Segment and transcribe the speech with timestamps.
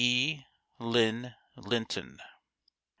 [0.03, 0.43] E.
[0.79, 2.17] LYNN LINTON.